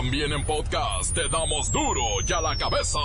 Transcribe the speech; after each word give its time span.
También 0.00 0.32
en 0.32 0.42
podcast 0.46 1.14
te 1.14 1.28
damos 1.28 1.70
duro 1.70 2.00
y 2.26 2.32
a 2.32 2.40
la 2.40 2.56
cabeza. 2.56 2.98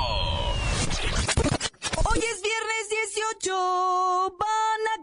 Hoy 2.06 2.20
es 2.20 2.42
viernes 2.42 2.90
18, 3.34 4.38
van 4.40 4.88
a 4.94 4.95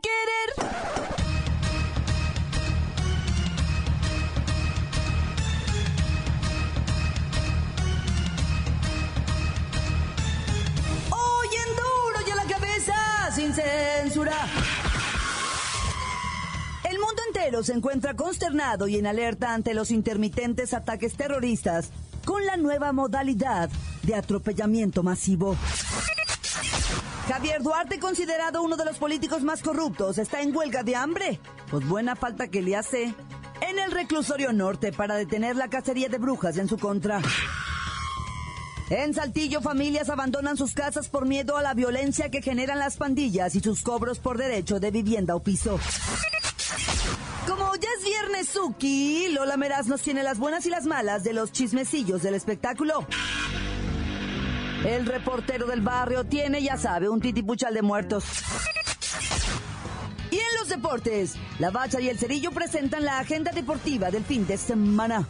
Entero 17.43 17.65
se 17.65 17.73
encuentra 17.73 18.15
consternado 18.15 18.87
y 18.87 18.99
en 18.99 19.07
alerta 19.09 19.53
ante 19.53 19.75
los 19.75 19.91
intermitentes 19.91 20.73
ataques 20.75 21.15
terroristas 21.15 21.91
con 22.25 22.47
la 22.47 22.57
nueva 22.57 22.93
modalidad 22.93 23.69
de 24.05 24.15
atropellamiento 24.15 25.03
masivo. 25.03 25.57
Javier 27.27 27.61
Duarte, 27.65 27.99
considerado 27.99 28.63
uno 28.63 28.77
de 28.77 28.85
los 28.85 28.99
políticos 28.99 29.43
más 29.43 29.61
corruptos, 29.61 30.19
está 30.19 30.41
en 30.41 30.55
huelga 30.55 30.85
de 30.85 30.95
hambre. 30.95 31.41
Pues 31.69 31.85
buena 31.89 32.15
falta 32.15 32.47
que 32.47 32.63
le 32.63 32.77
hace. 32.77 33.13
En 33.61 33.79
el 33.81 33.91
reclusorio 33.91 34.53
norte 34.53 34.93
para 34.93 35.17
detener 35.17 35.57
la 35.57 35.69
cacería 35.69 36.09
de 36.09 36.19
brujas 36.19 36.59
en 36.59 36.69
su 36.69 36.79
contra. 36.79 37.21
En 38.89 39.15
Saltillo, 39.15 39.61
familias 39.61 40.11
abandonan 40.11 40.57
sus 40.57 40.75
casas 40.75 41.09
por 41.09 41.27
miedo 41.27 41.57
a 41.57 41.63
la 41.63 41.75
violencia 41.75 42.31
que 42.31 42.41
generan 42.41 42.79
las 42.79 42.99
pandillas 42.99 43.57
y 43.57 43.61
sus 43.61 43.83
cobros 43.83 44.21
por 44.21 44.39
derecho 44.39 44.79
de 44.79 44.93
vivienda 44.93 45.35
o 45.35 45.43
piso. 45.43 45.81
Suki, 48.45 49.29
Lola 49.31 49.57
Meraz 49.57 49.87
nos 49.87 50.03
tiene 50.03 50.23
las 50.23 50.39
buenas 50.39 50.67
y 50.67 50.71
las 50.71 50.87
malas 50.87 51.23
de 51.23 51.33
los 51.33 51.53
chismecillos 51.53 52.23
del 52.23 52.35
espectáculo. 52.35 53.07
El 54.85 55.07
reportero 55.07 55.67
del 55.67 55.81
barrio 55.81 56.25
tiene, 56.25 56.61
ya 56.63 56.77
sabe, 56.77 57.09
un 57.09 57.21
titipuchal 57.21 57.73
de 57.73 57.83
muertos. 57.83 58.25
Y 60.31 60.37
en 60.37 60.59
los 60.59 60.69
deportes, 60.69 61.35
la 61.59 61.71
Bacha 61.71 62.01
y 62.01 62.09
el 62.09 62.19
Cerillo 62.19 62.51
presentan 62.51 63.05
la 63.05 63.19
agenda 63.19 63.53
deportiva 63.53 64.11
del 64.11 64.25
fin 64.25 64.47
de 64.47 64.57
semana. 64.57 65.29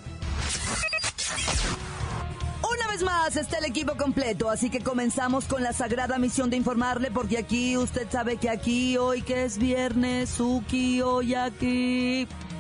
Una 2.63 2.87
vez 2.89 3.03
más 3.03 3.37
está 3.37 3.59
el 3.59 3.67
equipo 3.67 3.97
completo, 3.97 4.49
así 4.49 4.71
que 4.71 4.81
comenzamos 4.81 5.45
con 5.45 5.63
la 5.63 5.75
sagrada 5.75 6.19
misión 6.19 6.49
de 6.49 6.57
informarle, 6.57 7.11
porque 7.11 7.37
aquí 7.37 7.77
usted 7.77 8.09
sabe 8.11 8.39
que 8.39 8.49
aquí, 8.49 8.97
hoy 8.97 9.21
que 9.21 9.45
es 9.45 9.59
viernes, 9.59 10.31
Suki, 10.31 11.03
hoy 11.03 11.35
aquí. 11.35 12.27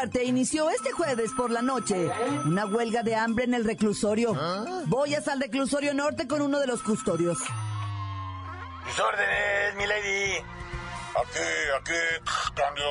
Duarte 0.00 0.24
inició 0.24 0.70
este 0.70 0.92
jueves 0.92 1.30
por 1.36 1.50
la 1.50 1.60
noche 1.60 2.10
una 2.46 2.64
huelga 2.64 3.02
de 3.02 3.16
hambre 3.16 3.44
en 3.44 3.52
el 3.52 3.66
reclusorio. 3.66 4.34
Voy 4.86 5.14
hasta 5.14 5.34
el 5.34 5.40
reclusorio 5.42 5.92
norte 5.92 6.26
con 6.26 6.40
uno 6.40 6.58
de 6.58 6.66
los 6.66 6.82
custodios. 6.82 7.36
Mis 8.86 8.98
órdenes, 8.98 9.74
mi 9.76 9.86
lady. 9.86 10.38
Aquí, 11.16 11.38
aquí, 11.78 12.32
cambio. 12.54 12.84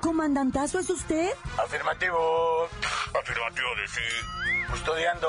¿Comandantazo 0.00 0.80
es 0.80 0.90
usted? 0.90 1.30
Afirmativo. 1.64 2.68
Afirmativo 3.22 3.68
de 3.76 3.86
sí. 3.86 4.66
Custodiando 4.68 5.28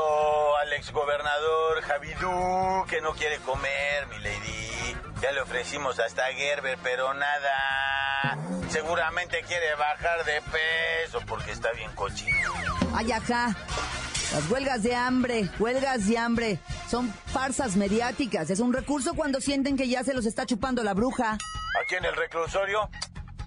al 0.58 0.74
exgobernador 0.74 1.81
Javidú, 1.84 2.86
que 2.88 3.02
no 3.02 3.14
quiere 3.14 3.38
comer, 3.42 4.08
mi 4.08 4.18
lady. 4.18 4.98
Ya 5.22 5.31
le 5.31 5.42
ofrecimos 5.42 6.00
hasta 6.00 6.24
Gerber, 6.34 6.80
pero 6.81 7.14
nada. 7.14 8.29
Seguramente 8.69 9.41
quiere 9.47 9.74
bajar 9.75 10.24
de 10.25 10.41
peso 10.41 11.19
porque 11.28 11.52
está 11.52 11.72
bien 11.74 11.91
cochino. 11.96 12.53
Ay, 12.94 13.12
ajá. 13.12 13.56
Las 14.31 14.50
huelgas 14.52 14.84
de 14.84 14.96
hambre, 14.96 15.50
huelgas 15.57 16.07
de 16.07 16.18
hambre, 16.18 16.59
son 16.88 17.12
farsas 17.34 17.75
mediáticas. 17.75 18.50
Es 18.52 18.59
un 18.59 18.74
recurso 18.74 19.16
cuando 19.16 19.41
sienten 19.41 19.75
que 19.75 19.88
ya 19.88 20.03
se 20.03 20.13
los 20.13 20.25
está 20.28 20.46
chupando 20.46 20.84
la 20.84 20.94
bruja. 20.94 21.38
Aquí 21.84 21.96
en 21.96 22.06
el 22.06 22.16
reclusorio 22.16 22.90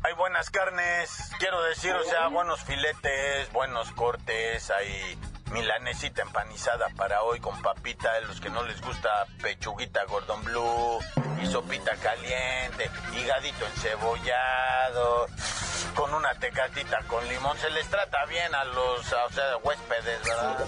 hay 0.03 0.15
buenas 0.15 0.51
carnes, 0.51 1.31
quiero 1.39 1.63
decir, 1.63 1.93
o 1.93 2.03
sea, 2.03 2.27
buenos 2.27 2.61
filetes, 2.65 3.53
buenos 3.53 3.93
cortes, 3.93 4.71
hay 4.71 5.17
milanesita 5.53 6.23
empanizada 6.23 6.89
para 6.97 7.23
hoy 7.23 7.39
con 7.41 7.61
papita, 7.63 8.09
los 8.23 8.41
que 8.41 8.51
no 8.51 8.63
les 8.65 8.81
gusta 8.81 9.09
pechuguita 9.41 10.05
gordon 10.05 10.43
blue 10.45 10.99
y 11.43 11.47
sopita 11.47 11.95
caliente, 11.97 12.91
higadito 13.15 13.67
encebollado, 13.67 15.27
con 15.95 16.15
una 16.15 16.35
tecatita 16.35 16.99
con 17.07 17.27
limón, 17.29 17.57
se 17.59 17.71
les 17.71 17.87
trata 17.89 18.25
bien 18.27 18.55
a 18.55 18.65
los, 18.65 19.01
o 19.01 19.31
sea, 19.33 19.57
huéspedes, 19.63 20.23
¿verdad? 20.25 20.65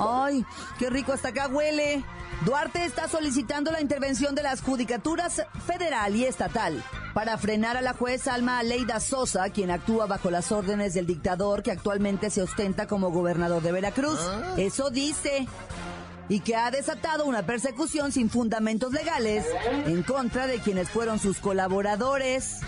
Ay, 0.00 0.44
qué 0.78 0.90
rico 0.90 1.12
hasta 1.12 1.28
acá 1.28 1.48
huele. 1.48 2.04
Duarte 2.44 2.84
está 2.84 3.08
solicitando 3.08 3.70
la 3.70 3.80
intervención 3.80 4.34
de 4.34 4.42
las 4.42 4.60
judicaturas 4.60 5.46
federal 5.66 6.16
y 6.16 6.24
estatal 6.24 6.82
para 7.14 7.38
frenar 7.38 7.76
a 7.76 7.80
la 7.80 7.94
juez 7.94 8.26
Alma 8.26 8.58
Aleida 8.58 8.98
Sosa, 8.98 9.48
quien 9.50 9.70
actúa 9.70 10.06
bajo 10.06 10.30
las 10.30 10.50
órdenes 10.50 10.94
del 10.94 11.06
dictador 11.06 11.62
que 11.62 11.70
actualmente 11.70 12.28
se 12.28 12.42
ostenta 12.42 12.86
como 12.88 13.10
gobernador 13.10 13.62
de 13.62 13.72
Veracruz. 13.72 14.18
Eso 14.58 14.90
dice. 14.90 15.46
Y 16.28 16.40
que 16.40 16.56
ha 16.56 16.70
desatado 16.70 17.26
una 17.26 17.44
persecución 17.44 18.10
sin 18.10 18.30
fundamentos 18.30 18.92
legales 18.92 19.44
en 19.86 20.02
contra 20.02 20.46
de 20.46 20.58
quienes 20.58 20.90
fueron 20.90 21.18
sus 21.18 21.38
colaboradores. 21.38 22.60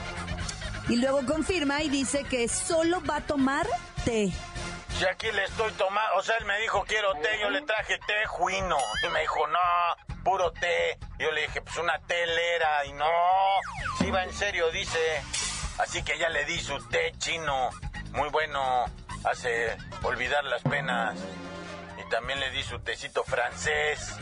Y 0.88 0.96
luego 0.96 1.26
confirma 1.26 1.82
y 1.82 1.88
dice 1.88 2.22
que 2.24 2.48
solo 2.48 3.02
va 3.08 3.16
a 3.16 3.26
tomar 3.26 3.66
té. 4.04 4.32
Y 4.98 5.04
aquí 5.04 5.30
le 5.30 5.44
estoy 5.44 5.70
tomando, 5.72 6.16
o 6.16 6.22
sea, 6.22 6.36
él 6.38 6.46
me 6.46 6.58
dijo 6.58 6.82
quiero 6.88 7.12
té, 7.16 7.38
yo 7.40 7.50
le 7.50 7.60
traje 7.62 7.98
té 7.98 8.26
juino. 8.26 8.78
Y 9.04 9.08
me 9.10 9.20
dijo, 9.20 9.46
no, 9.46 10.22
puro 10.24 10.52
té. 10.52 10.98
Yo 11.18 11.30
le 11.32 11.42
dije, 11.42 11.60
pues 11.60 11.76
una 11.76 11.98
telera. 11.98 12.86
Y 12.86 12.94
no, 12.94 13.10
si 13.98 14.10
va 14.10 14.24
en 14.24 14.32
serio, 14.32 14.70
dice. 14.70 14.98
Así 15.78 16.02
que 16.02 16.18
ya 16.18 16.30
le 16.30 16.46
di 16.46 16.58
su 16.58 16.78
té 16.88 17.12
chino. 17.18 17.70
Muy 18.12 18.30
bueno, 18.30 18.86
hace 19.24 19.76
olvidar 20.02 20.44
las 20.44 20.62
penas. 20.62 21.18
Y 21.98 22.08
también 22.08 22.40
le 22.40 22.50
di 22.50 22.62
su 22.62 22.78
tecito 22.78 23.22
francés. 23.22 24.16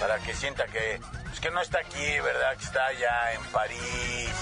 Para 0.00 0.18
que 0.18 0.34
sienta 0.34 0.64
que, 0.66 1.00
pues 1.26 1.38
que 1.38 1.50
no 1.52 1.60
está 1.60 1.78
aquí, 1.78 2.18
¿verdad? 2.20 2.56
Que 2.56 2.64
está 2.64 2.86
allá 2.86 3.32
en 3.34 3.44
París 3.52 4.34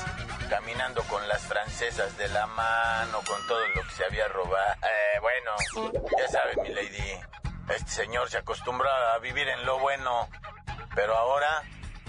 caminando 0.48 1.02
con 1.04 1.26
las 1.28 1.42
francesas 1.42 2.16
de 2.16 2.28
la 2.28 2.46
mano, 2.46 3.20
con 3.26 3.46
todo 3.46 3.60
lo 3.74 3.82
que 3.82 3.94
se 3.94 4.04
había 4.04 4.28
robado. 4.28 4.74
Eh, 4.82 5.20
bueno, 5.20 5.92
ya 6.18 6.28
sabe, 6.28 6.56
mi 6.62 6.74
lady, 6.74 7.20
este 7.74 7.90
señor 7.90 8.30
se 8.30 8.38
acostumbra 8.38 9.14
a 9.14 9.18
vivir 9.18 9.48
en 9.48 9.64
lo 9.64 9.78
bueno, 9.78 10.28
pero 10.94 11.16
ahora 11.16 11.62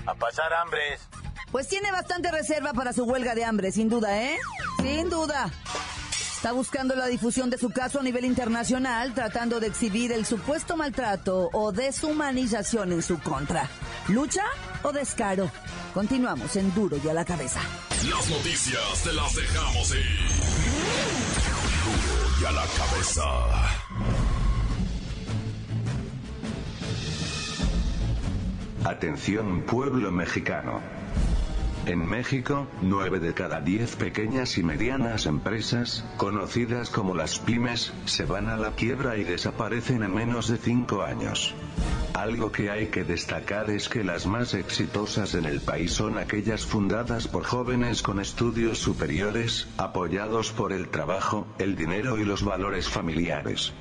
a 0.06 0.16
pasar 0.16 0.54
hambres. 0.54 1.08
Pues 1.52 1.68
tiene 1.68 1.92
bastante 1.92 2.32
reserva 2.32 2.74
para 2.74 2.94
su 2.94 3.04
huelga 3.06 3.36
de 3.36 3.44
hambre, 3.44 3.72
sin 3.72 3.90
duda, 3.90 4.22
¿eh? 4.22 4.38
Sin 4.82 5.10
duda. 5.10 5.50
Está 6.36 6.54
buscando 6.54 6.96
la 6.96 7.08
difusión 7.08 7.50
de 7.50 7.58
su 7.58 7.70
caso 7.70 8.00
a 8.00 8.04
nivel 8.04 8.24
internacional, 8.24 9.14
tratando 9.14 9.60
de 9.60 9.68
exhibir 9.68 10.14
el 10.14 10.26
supuesto 10.26 10.78
maltrato 10.78 11.50
o 11.52 11.72
deshumanización 11.74 12.94
en 12.94 13.02
su 13.02 13.20
contra. 13.20 13.68
¿Lucha 14.10 14.44
o 14.82 14.92
descaro? 14.92 15.52
Continuamos 15.94 16.56
en 16.56 16.74
Duro 16.74 16.98
y 17.04 17.08
a 17.10 17.14
la 17.14 17.24
cabeza. 17.24 17.62
Las 18.10 18.28
noticias 18.28 19.04
te 19.04 19.14
las 19.14 19.36
dejamos 19.36 19.92
ir. 19.94 20.28
Duro 21.86 22.42
y 22.42 22.46
a 22.46 22.52
la 22.52 22.66
cabeza. 22.76 23.24
Atención 28.84 29.62
pueblo 29.62 30.12
mexicano. 30.12 30.82
En 31.86 32.08
México, 32.10 32.68
9 32.82 33.20
de 33.20 33.36
cada 33.36 33.62
10 33.62 33.96
pequeñas 33.96 34.58
y 34.58 34.64
medianas 34.64 35.28
empresas, 35.28 36.04
conocidas 36.18 36.90
como 36.90 37.14
las 37.14 37.38
pymes, 37.38 37.94
se 38.06 38.26
van 38.26 38.50
a 38.50 38.58
la 38.58 38.72
quiebra 38.72 39.18
y 39.18 39.24
desaparecen 39.24 40.02
en 40.02 40.16
menos 40.16 40.48
de 40.48 40.58
5 40.58 41.04
años. 41.04 41.54
Algo 42.20 42.52
que 42.52 42.70
hay 42.70 42.88
que 42.88 43.06
destacar 43.06 43.70
es 43.70 43.88
que 43.88 44.04
las 44.04 44.26
más 44.26 44.54
exitosas 44.54 45.36
en 45.36 45.46
el 45.46 45.62
país 45.62 45.94
son 45.94 46.18
aquellas 46.18 46.66
fundadas 46.66 47.30
por 47.30 47.46
jóvenes 47.46 48.02
con 48.02 48.20
estudios 48.20 48.78
superiores, 48.78 49.70
apoyados 49.78 50.52
por 50.52 50.74
el 50.74 50.90
trabajo, 50.90 51.48
el 51.60 51.78
dinero 51.78 52.18
y 52.18 52.26
los 52.26 52.44
valores 52.44 52.90
familiares. 52.90 53.72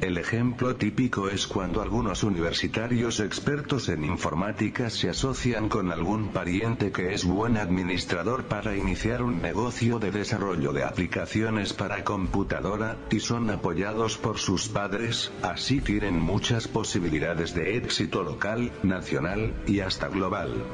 El 0.00 0.16
ejemplo 0.16 0.76
típico 0.76 1.28
es 1.28 1.46
cuando 1.46 1.82
algunos 1.82 2.24
universitarios 2.24 3.20
expertos 3.20 3.90
en 3.90 4.02
informática 4.02 4.88
se 4.88 5.10
asocian 5.10 5.68
con 5.68 5.92
algún 5.92 6.28
pariente 6.28 6.90
que 6.90 7.12
es 7.12 7.26
buen 7.26 7.58
administrador 7.58 8.44
para 8.44 8.74
iniciar 8.74 9.22
un 9.22 9.42
negocio 9.42 9.98
de 9.98 10.10
desarrollo 10.10 10.72
de 10.72 10.84
aplicaciones 10.84 11.74
para 11.74 12.02
computadora, 12.02 12.96
y 13.10 13.20
son 13.20 13.50
apoyados 13.50 14.16
por 14.16 14.38
sus 14.38 14.68
padres, 14.68 15.32
así 15.42 15.82
tienen 15.82 16.18
muchas 16.18 16.66
posibilidades 16.66 17.54
de 17.54 17.76
éxito 17.76 18.22
local, 18.22 18.72
nacional, 18.82 19.52
y 19.66 19.80
hasta 19.80 20.08
global. 20.08 20.64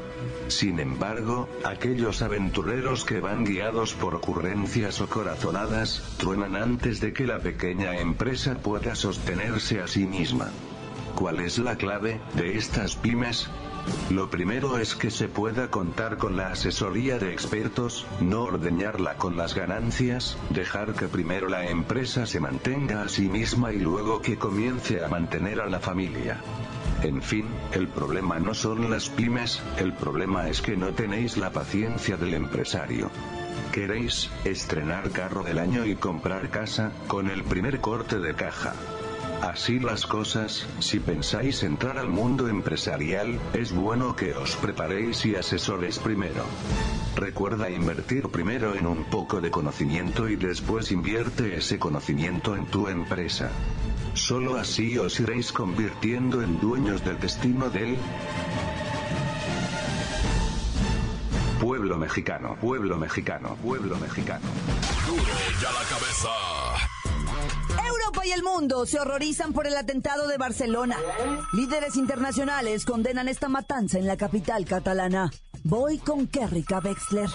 Sin 0.46 0.78
embargo, 0.78 1.48
aquellos 1.64 2.22
aventureros 2.22 3.04
que 3.04 3.18
van 3.18 3.44
guiados 3.44 3.94
por 3.94 4.14
ocurrencias 4.14 5.00
o 5.00 5.08
corazonadas, 5.08 6.14
truenan 6.18 6.54
antes 6.54 7.00
de 7.00 7.12
que 7.12 7.26
la 7.26 7.40
pequeña 7.40 7.98
empresa 7.98 8.54
pueda 8.54 8.94
sostenerse 9.16 9.80
a 9.80 9.86
sí 9.88 10.06
misma. 10.06 10.50
¿Cuál 11.14 11.40
es 11.40 11.58
la 11.58 11.76
clave 11.76 12.20
de 12.34 12.58
estas 12.58 12.96
pymes? 12.96 13.48
Lo 14.10 14.28
primero 14.28 14.76
es 14.76 14.94
que 14.94 15.10
se 15.10 15.26
pueda 15.26 15.70
contar 15.70 16.18
con 16.18 16.36
la 16.36 16.48
asesoría 16.48 17.18
de 17.18 17.32
expertos, 17.32 18.06
no 18.20 18.42
ordeñarla 18.42 19.16
con 19.16 19.36
las 19.36 19.54
ganancias, 19.54 20.36
dejar 20.50 20.92
que 20.92 21.08
primero 21.08 21.48
la 21.48 21.66
empresa 21.70 22.26
se 22.26 22.40
mantenga 22.40 23.02
a 23.02 23.08
sí 23.08 23.28
misma 23.30 23.72
y 23.72 23.78
luego 23.78 24.20
que 24.20 24.36
comience 24.36 25.02
a 25.02 25.08
mantener 25.08 25.60
a 25.60 25.70
la 25.70 25.80
familia. 25.80 26.42
En 27.02 27.22
fin, 27.22 27.46
el 27.72 27.88
problema 27.88 28.38
no 28.38 28.52
son 28.52 28.90
las 28.90 29.08
pymes, 29.08 29.62
el 29.78 29.94
problema 29.94 30.48
es 30.50 30.60
que 30.60 30.76
no 30.76 30.88
tenéis 30.90 31.38
la 31.38 31.52
paciencia 31.52 32.18
del 32.18 32.34
empresario. 32.34 33.10
Queréis 33.72 34.30
estrenar 34.44 35.10
carro 35.10 35.42
del 35.42 35.58
año 35.58 35.86
y 35.86 35.96
comprar 35.96 36.50
casa 36.50 36.92
con 37.06 37.30
el 37.30 37.44
primer 37.44 37.80
corte 37.80 38.18
de 38.18 38.34
caja. 38.34 38.74
Así 39.42 39.78
las 39.78 40.06
cosas, 40.06 40.66
si 40.80 40.98
pensáis 40.98 41.62
entrar 41.62 41.98
al 41.98 42.08
mundo 42.08 42.48
empresarial, 42.48 43.38
es 43.52 43.72
bueno 43.72 44.16
que 44.16 44.34
os 44.34 44.56
preparéis 44.56 45.24
y 45.26 45.36
asesores 45.36 45.98
primero. 45.98 46.44
Recuerda 47.14 47.70
invertir 47.70 48.28
primero 48.28 48.74
en 48.74 48.86
un 48.86 49.04
poco 49.04 49.40
de 49.40 49.50
conocimiento 49.50 50.28
y 50.28 50.36
después 50.36 50.90
invierte 50.90 51.56
ese 51.56 51.78
conocimiento 51.78 52.56
en 52.56 52.66
tu 52.66 52.88
empresa. 52.88 53.50
Solo 54.14 54.56
así 54.56 54.96
os 54.98 55.20
iréis 55.20 55.52
convirtiendo 55.52 56.42
en 56.42 56.58
dueños 56.58 57.04
del 57.04 57.20
destino 57.20 57.68
del 57.68 57.96
pueblo 61.60 61.98
mexicano, 61.98 62.56
pueblo 62.60 62.96
mexicano, 62.96 63.56
pueblo 63.62 63.96
mexicano. 63.98 64.46
Duro 65.06 65.22
ya 65.60 65.72
la 65.72 65.82
cabeza. 65.88 66.75
Y 68.26 68.32
el 68.32 68.42
mundo 68.42 68.86
se 68.86 68.98
horrorizan 68.98 69.52
por 69.52 69.68
el 69.68 69.76
atentado 69.76 70.26
de 70.26 70.36
Barcelona. 70.36 70.96
Líderes 71.52 71.94
internacionales 71.94 72.84
condenan 72.84 73.28
esta 73.28 73.48
matanza 73.48 74.00
en 74.00 74.06
la 74.08 74.16
capital 74.16 74.64
catalana. 74.64 75.30
Voy 75.62 75.98
con 75.98 76.26
Kerrika 76.26 76.80
Wexler. 76.80 77.28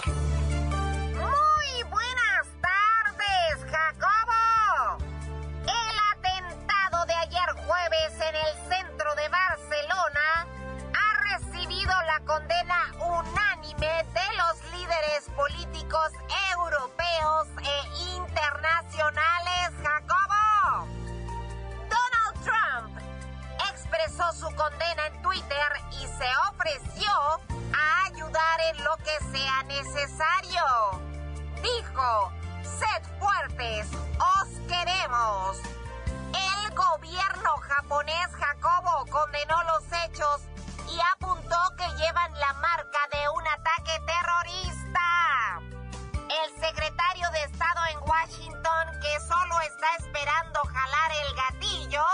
Solo 49.28 49.60
está 49.62 49.88
esperando 50.00 50.60
jalar 50.62 51.12
el 51.26 51.36
gatillo, 51.36 52.06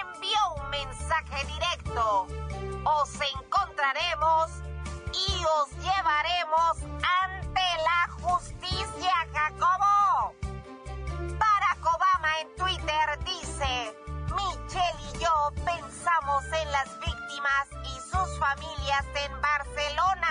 envió 0.00 0.38
un 0.56 0.70
mensaje 0.70 1.44
directo. 1.46 2.26
Os 2.84 3.10
encontraremos 3.34 4.50
y 5.12 5.44
os 5.44 5.70
llevaremos 5.78 6.78
ante 7.22 7.60
la 7.60 8.12
justicia, 8.22 9.12
Jacobo. 9.32 10.34
Barack 11.38 11.84
Obama 11.94 12.40
en 12.40 12.54
Twitter 12.56 13.18
dice, 13.24 13.96
Michelle 14.34 15.02
y 15.14 15.18
yo 15.18 15.52
pensamos 15.64 16.44
en 16.44 16.72
las 16.72 16.98
víctimas 17.00 17.68
y 17.84 18.00
sus 18.00 18.38
familias 18.38 19.04
en 19.14 19.40
Barcelona. 19.40 20.23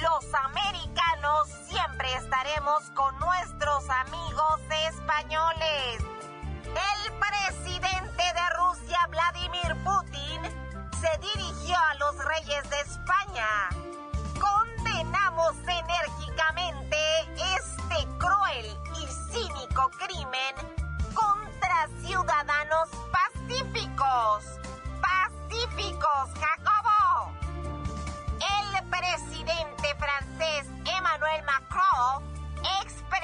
Los 0.00 0.32
americanos 0.32 1.48
siempre 1.66 2.14
estaremos 2.14 2.84
con 2.94 3.18
nuestros 3.18 3.84
amigos 3.90 4.60
españoles. 4.88 6.04
El 6.64 7.12
presidente 7.18 8.22
de 8.22 8.50
Rusia, 8.58 8.98
Vladimir 9.10 9.76
Putin, 9.82 10.42
se 11.00 11.18
dirigió 11.18 11.76
a 11.76 11.94
los 11.94 12.24
reyes 12.24 12.70
de 12.70 12.80
España. 12.80 13.87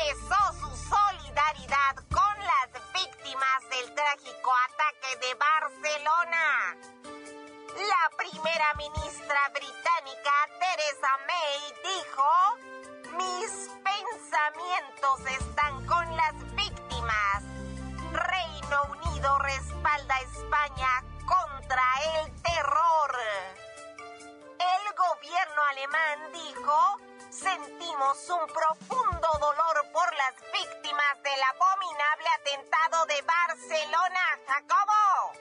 Expresó 0.04 0.52
su 0.60 0.76
solidaridad 0.76 1.96
con 2.10 2.38
las 2.38 2.92
víctimas 2.92 3.60
del 3.70 3.94
trágico 3.94 4.52
ataque 4.68 5.26
de 5.26 5.34
Barcelona. 5.34 6.76
La 7.74 8.16
primera 8.16 8.74
ministra 8.74 9.48
británica 9.50 10.32
Theresa 10.60 11.18
May 11.26 11.74
dijo, 11.82 12.28
mis 13.16 13.70
pensamientos 13.82 15.20
están 15.40 15.86
con 15.86 16.16
las 16.16 16.34
víctimas. 16.54 17.42
Reino 18.12 18.82
Unido 19.00 19.38
respalda 19.38 20.14
a 20.14 20.20
España 20.20 21.04
contra 21.26 21.84
el 22.20 22.42
terror. 22.42 23.16
El 24.58 24.94
gobierno 24.94 25.62
alemán 25.70 26.32
dijo, 26.32 27.00
sentimos 27.34 28.30
un 28.30 28.46
profundo 28.46 29.28
dolor 29.40 29.90
por 29.92 30.14
las 30.14 30.34
víctimas 30.52 31.22
del 31.24 31.42
abominable 31.42 32.28
atentado 32.38 33.06
de 33.06 33.22
Barcelona, 33.22 34.20
Jacobo. 34.46 35.32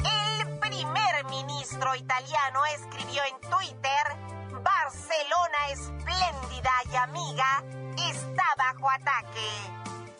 El 0.00 0.58
primer 0.58 1.24
ministro 1.26 1.94
italiano 1.94 2.66
escribió 2.66 3.22
en 3.24 3.40
Twitter, 3.48 4.04
Barcelona 4.60 5.68
espléndida 5.70 6.72
y 6.90 6.96
amiga 6.96 7.62
está 7.96 8.44
bajo 8.58 8.90
ataque. 8.90 9.50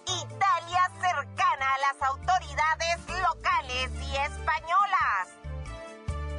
Italia 0.06 0.90
cercana 1.00 1.74
a 1.74 1.78
las 1.78 2.02
autoridades 2.02 3.08
locales 3.20 3.90
y 4.00 4.16
españolas. 4.16 5.28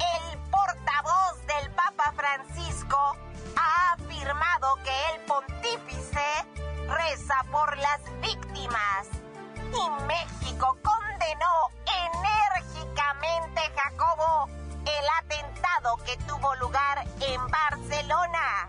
El 0.00 0.38
portavoz 0.50 1.46
del 1.46 1.70
Papa 1.72 2.12
Francisco 2.16 3.16
ha 3.56 3.92
afirmado 3.92 4.76
que 4.84 5.14
el 5.14 5.20
pontífice 5.22 6.46
reza 6.88 7.44
por 7.50 7.76
las 7.78 8.00
víctimas. 8.20 9.08
Y 9.56 9.90
México 10.04 10.76
condenó 10.82 11.70
enérgicamente, 11.86 13.60
Jacobo, 13.76 14.48
el 14.84 15.06
atentado 15.24 15.96
que 16.04 16.16
tuvo 16.28 16.54
lugar 16.56 17.04
en 17.20 17.46
Barcelona. 17.48 18.68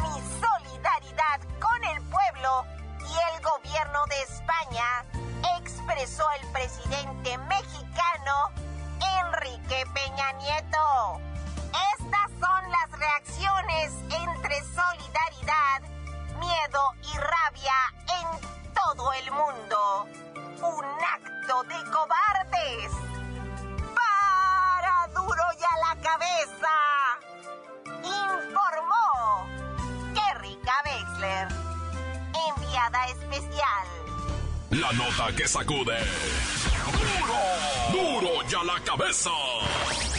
Mi 0.00 0.20
solidaridad 0.40 1.40
con 1.60 1.84
el 1.84 2.00
pueblo 2.02 2.64
y 3.00 3.34
el 3.34 3.42
gobierno 3.42 4.06
de 4.06 4.22
España, 4.22 5.04
expresó 5.58 6.24
el 6.40 6.46
presidente 6.52 7.38
mexicano 7.38 8.50
Enrique 9.20 9.84
Peña 9.92 10.32
Nieto. 10.32 11.33
Reacciones 13.04 13.92
entre 14.08 14.62
solidaridad, 14.62 15.82
miedo 16.40 16.94
y 17.02 17.18
rabia 17.18 17.78
en 18.08 18.72
todo 18.72 19.12
el 19.12 19.30
mundo. 19.30 20.06
Un 20.62 20.84
acto 21.04 21.64
de 21.64 21.90
cobardes. 21.90 22.92
Para 23.94 25.06
duro 25.08 25.44
y 25.60 25.64
a 25.64 25.76
la 25.86 26.00
cabeza. 26.00 26.74
Informó 28.04 29.46
Kerrika 30.14 30.82
Wexler, 30.86 31.48
enviada 32.56 33.06
especial. 33.08 33.86
La 34.70 34.92
nota 34.92 35.36
que 35.36 35.46
sacude. 35.46 35.98
¡Duro! 37.20 37.40
¡Duro 37.92 38.30
y 38.48 38.54
a 38.54 38.64
la 38.64 38.80
cabeza! 38.82 39.30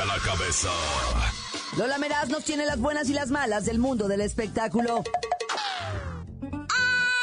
a 0.00 0.04
la 0.06 0.18
cabeza. 0.18 0.70
Lola 1.76 1.98
Meraz 1.98 2.28
nos 2.28 2.44
tiene 2.44 2.66
las 2.66 2.80
buenas 2.80 3.08
y 3.08 3.12
las 3.12 3.30
malas 3.30 3.64
del 3.64 3.78
mundo 3.78 4.08
del 4.08 4.22
espectáculo. 4.22 5.04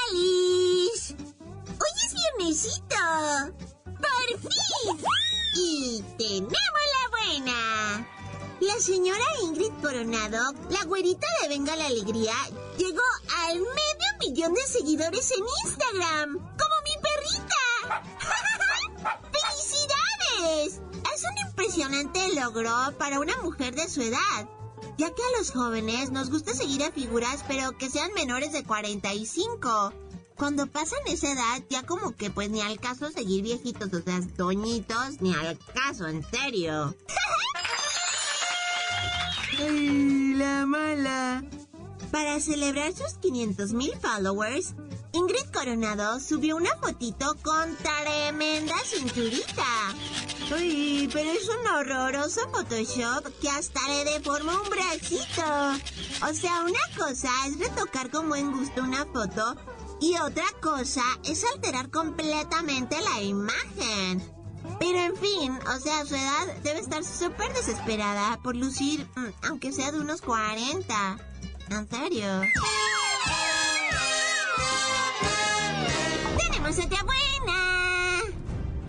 ¡Alice! 0.08 1.16
¡Hoy 1.68 1.94
es 2.06 2.14
viernesito! 2.14 2.96
¡Por 3.86 4.40
fin! 4.40 5.06
Y 5.56 6.02
tenemos 6.18 6.52
la 6.54 7.10
buena. 7.10 8.08
La 8.62 8.80
señora 8.80 9.26
Ingrid 9.44 9.74
Coronado, 9.82 10.54
la 10.70 10.86
güerita 10.86 11.28
de 11.42 11.50
Venga 11.50 11.76
la 11.76 11.88
Alegría, 11.88 12.34
llegó 12.78 13.02
al 13.48 13.60
medio 13.60 14.10
millón 14.20 14.54
de 14.54 14.62
seguidores 14.62 15.32
en 15.32 15.44
Instagram. 15.66 16.38
¡Como 16.38 16.71
impresionante 21.72 22.36
logro 22.36 22.70
para 22.98 23.22
una 23.22 23.38
mujer 23.38 23.74
de 23.76 23.88
su 23.88 24.02
edad. 24.02 24.50
Ya 24.98 25.10
que 25.14 25.24
a 25.24 25.38
los 25.38 25.52
jóvenes 25.52 26.12
nos 26.12 26.30
gusta 26.30 26.54
seguir 26.54 26.84
a 26.84 26.92
figuras, 26.92 27.46
pero 27.48 27.78
que 27.78 27.90
sean 27.90 28.14
menores 28.14 28.52
de 28.52 28.66
45. 28.66 29.94
Cuando 30.36 30.68
pasan 30.68 31.00
esa 31.06 31.32
edad, 31.32 31.64
ya 31.70 31.84
como 31.84 32.14
que 32.14 32.30
pues 32.30 32.50
ni 32.50 32.60
al 32.60 32.78
caso 32.78 33.10
seguir 33.10 33.44
viejitos, 33.44 33.94
o 33.94 34.02
sea, 34.02 34.20
doñitos, 34.36 35.22
ni 35.22 35.34
al 35.34 35.58
caso, 35.74 36.08
en 36.08 36.30
serio. 36.30 36.94
¡Ay, 39.60 40.34
la 40.34 40.66
mala! 40.66 41.46
Para 42.12 42.42
celebrar 42.42 42.92
sus 42.92 43.14
500 43.22 43.72
mil 43.72 43.94
followers, 44.02 44.74
Ingrid 45.14 45.50
Coronado 45.54 46.20
subió 46.20 46.58
una 46.58 46.76
fotito 46.82 47.34
con 47.44 47.78
tremenda 47.78 48.76
cinturita. 48.84 49.64
Uy, 50.54 51.10
pero 51.14 51.32
es 51.32 51.48
un 51.48 51.68
horroroso 51.68 52.42
Photoshop 52.52 53.40
que 53.40 53.50
hasta 53.50 53.80
le 53.88 54.04
deformó 54.06 54.52
un 54.52 54.70
bracito. 54.70 55.44
O 56.30 56.34
sea, 56.34 56.62
una 56.62 56.98
cosa 56.98 57.30
es 57.48 57.58
retocar 57.58 58.10
con 58.12 58.28
buen 58.28 58.52
gusto 58.52 58.82
una 58.82 59.06
foto 59.06 59.56
y 60.02 60.18
otra 60.18 60.46
cosa 60.62 61.04
es 61.24 61.46
alterar 61.56 61.90
completamente 61.90 62.98
la 63.02 63.22
imagen. 63.22 64.22
Pero 64.80 65.00
en 65.00 65.16
fin, 65.16 65.58
o 65.74 65.80
sea, 65.80 66.06
su 66.06 66.16
edad 66.16 66.56
debe 66.64 66.80
estar 66.80 67.04
súper 67.04 67.54
desesperada 67.54 68.38
por 68.42 68.56
lucir, 68.56 69.08
mm, 69.16 69.48
aunque 69.48 69.72
sea 69.72 69.92
de 69.92 70.00
unos 70.00 70.22
40. 70.22 71.18
En 71.70 71.90
serio. 71.90 72.42
Tenemos 76.38 76.78
otra 76.78 77.04
buena. 77.04 77.31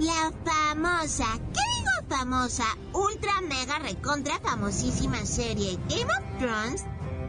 La 0.03 0.33
famosa, 0.45 1.27
¿qué 1.55 1.61
digo 1.77 2.09
famosa? 2.09 2.65
Ultra 2.93 3.41
mega 3.43 3.79
recontra 3.79 4.41
famosísima 4.41 5.25
serie 5.25 5.79
Game 5.89 6.11
of 6.13 6.39
Thrones 6.41 6.85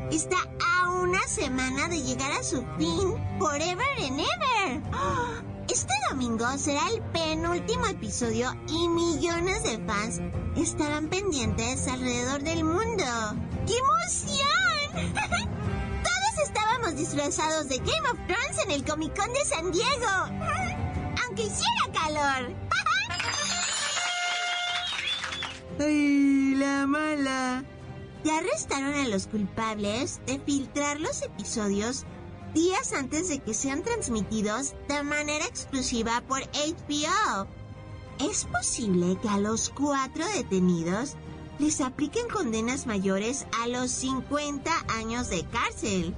está 0.09 0.37
a 0.59 0.89
una 0.89 1.21
semana 1.27 1.87
de 1.87 2.01
llegar 2.01 2.31
a 2.31 2.41
su 2.41 2.65
fin, 2.79 3.13
forever 3.37 3.85
and 3.99 4.19
ever. 4.19 4.81
Este 5.69 5.93
domingo 6.09 6.47
será 6.57 6.81
el 6.87 7.03
penúltimo 7.11 7.85
episodio 7.85 8.51
y 8.67 8.87
millones 8.87 9.61
de 9.61 9.77
fans 9.85 10.19
estarán 10.55 11.09
pendientes 11.09 11.87
alrededor 11.87 12.41
del 12.41 12.63
mundo. 12.63 13.05
¡Qué 13.67 13.75
emoción! 13.77 15.13
Todos 16.03 16.47
estábamos 16.47 16.95
disfrazados 16.95 17.69
de 17.69 17.77
Game 17.77 18.09
of 18.11 18.17
Thrones 18.25 18.65
en 18.65 18.71
el 18.71 18.83
Comic 18.83 19.15
Con 19.15 19.31
de 19.31 19.45
San 19.45 19.71
Diego. 19.71 20.72
Aunque 21.21 21.43
hiciera 21.43 21.91
calor. 21.93 22.53
¡Ay, 25.79 26.55
la 26.55 26.87
mala! 26.87 27.63
Ya 28.23 28.37
arrestaron 28.37 28.93
a 28.93 29.07
los 29.07 29.27
culpables 29.27 30.21
de 30.25 30.39
filtrar 30.39 30.99
los 30.99 31.21
episodios 31.23 32.05
días 32.53 32.93
antes 32.93 33.29
de 33.29 33.39
que 33.39 33.53
sean 33.53 33.83
transmitidos 33.83 34.75
de 34.87 35.03
manera 35.03 35.45
exclusiva 35.45 36.21
por 36.27 36.39
HBO. 36.41 37.47
Es 38.19 38.45
posible 38.45 39.17
que 39.21 39.27
a 39.27 39.39
los 39.39 39.69
cuatro 39.69 40.25
detenidos 40.27 41.15
les 41.59 41.81
apliquen 41.81 42.27
condenas 42.29 42.85
mayores 42.85 43.47
a 43.61 43.67
los 43.67 43.91
50 43.91 44.71
años 44.95 45.29
de 45.29 45.45
cárcel. 45.45 46.15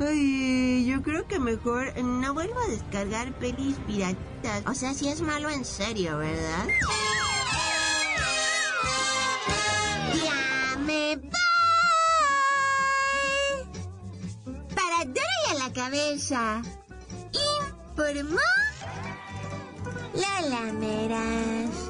Ay, 0.00 0.86
yo 0.86 1.02
creo 1.02 1.26
que 1.26 1.40
mejor 1.40 1.96
no 2.02 2.32
vuelvo 2.32 2.60
a 2.60 2.68
descargar 2.68 3.32
pelis 3.38 3.76
piratitas. 3.86 4.62
O 4.66 4.74
sea, 4.74 4.94
si 4.94 5.08
es 5.08 5.20
malo 5.20 5.50
en 5.50 5.64
serio, 5.64 6.18
¿verdad? 6.18 6.66
¡Ya 10.24 10.78
me! 10.78 11.20
Para 14.74 15.04
y 15.04 15.50
a 15.50 15.54
la 15.54 15.72
cabeza. 15.72 16.62
Informó 17.92 18.38
la 20.14 20.40
lameras. 20.48 21.87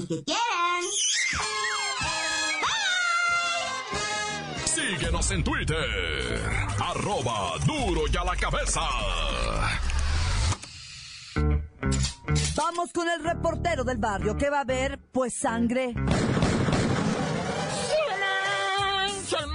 El 0.00 0.08
que 0.08 0.24
quieran. 0.24 0.82
Síguenos 4.64 5.30
en 5.30 5.44
Twitter. 5.44 6.40
Arroba 6.80 7.58
duro 7.66 8.02
y 8.10 8.16
a 8.16 8.24
la 8.24 8.36
cabeza. 8.36 8.80
Vamos 12.54 12.92
con 12.94 13.08
el 13.08 13.22
reportero 13.22 13.84
del 13.84 13.98
barrio 13.98 14.36
que 14.38 14.48
va 14.48 14.60
a 14.60 14.64
ver, 14.64 14.98
pues, 15.12 15.34
sangre. 15.34 15.94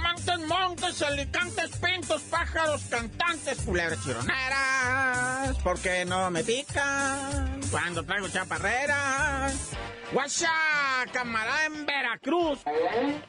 Montes, 0.02 0.48
montes, 0.48 1.02
alicantes, 1.02 1.70
pintos, 1.78 2.22
pájaros, 2.22 2.82
cantantes, 2.88 3.60
culebras 3.62 4.02
chironeras. 4.02 5.56
¿Por 5.62 5.78
qué 5.80 6.04
no 6.04 6.30
me 6.30 6.42
pican 6.44 7.55
cuando 7.70 8.02
traigo 8.04 8.28
chaparreras? 8.28 9.70
Guacha, 10.12 10.50
camarada 11.12 11.66
en 11.66 11.86
Veracruz. 11.86 12.60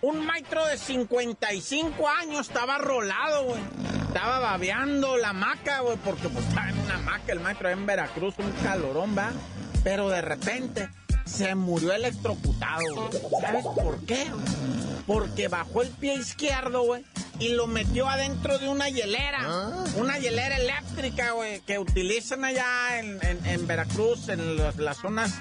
Un 0.01 0.25
maestro 0.25 0.65
de 0.65 0.77
55 0.77 2.08
años 2.08 2.48
estaba 2.48 2.77
rolado, 2.77 3.46
güey. 3.46 3.62
Estaba 4.08 4.39
babeando 4.39 5.17
la 5.17 5.34
maca, 5.34 5.82
güey, 5.82 5.98
porque 5.98 6.29
pues 6.29 6.46
estaba 6.48 6.70
en 6.70 6.79
una 6.79 6.98
maca 7.00 7.32
el 7.32 7.39
maestro 7.39 7.70
en 7.70 7.86
Veracruz, 7.86 8.36
un 8.38 8.51
calorón, 8.63 9.17
va. 9.17 9.32
Pero 9.84 10.10
de 10.10 10.22
repente 10.22 10.89
se 11.27 11.55
murió 11.55 11.93
electrocutado, 11.93 12.81
güey. 12.96 13.22
¿Sabes 13.41 13.65
por 13.65 14.00
qué? 14.05 14.25
Porque 15.05 15.48
bajó 15.48 15.81
el 15.84 15.89
pie 15.89 16.15
izquierdo, 16.15 16.84
güey, 16.84 17.03
y 17.39 17.50
lo 17.50 17.67
metió 17.67 18.10
adentro 18.10 18.57
de 18.60 18.67
una 18.67 18.89
hielera. 18.89 19.48
Una 19.96 20.17
hielera 20.19 20.57
eléctrica, 20.57 21.31
güey, 21.31 21.62
que 21.62 21.79
utilizan 21.79 22.43
allá 22.43 23.00
en, 23.00 23.19
en- 23.25 23.46
en 23.46 23.67
Veracruz, 23.67 24.27
en 24.29 24.57
los- 24.57 24.75
las 24.77 24.98
zonas 24.98 25.34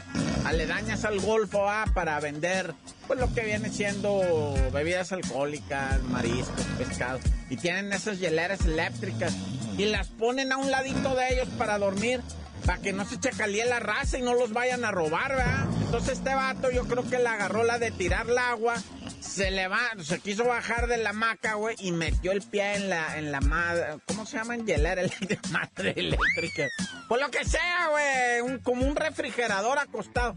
aledañas 0.45 1.05
al 1.05 1.19
Golfo, 1.21 1.69
ah, 1.69 1.85
para 1.95 2.21
vender, 2.21 2.75
pues 3.09 3.19
lo 3.19 3.33
que 3.35 3.41
viene 3.43 3.71
siendo 3.71 4.55
bebidas 4.73 5.11
alcohólicas, 5.13 6.01
mariscos, 6.05 6.65
pescados. 6.79 7.23
Y 7.51 7.57
tienen 7.57 7.93
esas 7.93 8.19
hieleras 8.21 8.61
eléctricas 8.65 9.35
y 9.77 9.87
las 9.87 10.09
ponen 10.09 10.53
a 10.53 10.57
un 10.59 10.71
ladito 10.71 11.15
de 11.17 11.33
ellos 11.35 11.49
para 11.59 11.79
dormir. 11.79 12.21
Para 12.65 12.79
que 12.81 12.93
no 12.93 13.05
se 13.05 13.21
chacalíe 13.21 13.65
la 13.67 13.79
raza 13.79 14.19
y 14.19 14.23
no 14.23 14.35
los 14.35 14.53
vayan 14.53 14.85
a 14.85 14.91
robar, 14.91 15.37
¿verdad? 15.37 15.67
Entonces 15.87 16.19
este 16.19 16.35
vato 16.35 16.71
yo 16.73 16.85
creo 16.85 17.09
que 17.09 17.19
le 17.19 17.29
agarró 17.29 17.63
la 17.63 17.79
de 17.79 17.93
tirar 17.93 18.29
el 18.29 18.37
agua, 18.37 18.75
se 19.21 19.53
le 19.53 19.69
va, 19.69 19.81
se 20.03 20.19
quiso 20.19 20.45
bajar 20.45 20.89
de 20.89 20.97
la 20.99 21.13
maca, 21.13 21.55
güey, 21.55 21.77
y 21.79 21.93
metió 21.93 22.33
el 22.33 22.43
pie 22.43 22.75
en 22.75 22.91
la, 22.91 23.17
en 23.19 23.31
la 23.31 23.41
madre, 23.41 23.99
¿cómo 24.05 24.27
se 24.27 24.37
llama? 24.37 24.57
Hielera 24.57 25.03
eléctrica, 25.03 25.41
madre 25.51 25.95
eléctrica. 25.97 26.67
Pues 27.09 27.21
lo 27.21 27.31
que 27.31 27.45
sea, 27.45 27.89
güey, 27.91 28.59
como 28.63 28.85
un 28.85 28.97
refrigerador 28.97 29.79
acostado. 29.79 30.37